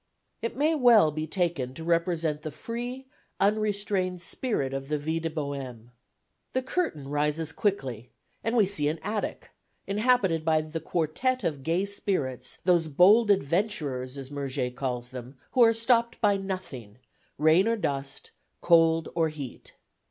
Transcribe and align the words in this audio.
It 0.41 0.57
may 0.57 0.73
well 0.73 1.11
be 1.11 1.27
taken 1.27 1.75
to 1.75 1.83
represent 1.83 2.41
the 2.41 2.49
free 2.49 3.05
unrestrained 3.39 4.19
spirit 4.23 4.73
of 4.73 4.87
the 4.89 4.97
VIE 4.97 5.19
DE 5.19 5.29
BOHÈME. 5.29 5.89
The 6.53 6.63
curtain 6.63 7.07
rises 7.07 7.51
quickly, 7.51 8.09
and 8.43 8.57
we 8.57 8.65
see 8.65 8.87
an 8.87 8.97
attic, 9.03 9.51
inhabited 9.85 10.43
by 10.43 10.61
the 10.61 10.79
quartet 10.79 11.43
of 11.43 11.61
gay 11.61 11.85
spirits, 11.85 12.57
those 12.63 12.87
bold 12.87 13.29
adventurers, 13.29 14.17
as 14.17 14.31
Murger 14.31 14.71
calls 14.71 15.09
them, 15.09 15.37
who 15.51 15.63
are 15.63 15.71
stopped 15.71 16.19
by 16.19 16.35
nothing 16.35 16.97
rain 17.37 17.67
or 17.67 17.75
dust, 17.77 18.31
cold 18.59 19.07
or 19.13 19.29
heat. 19.29 19.73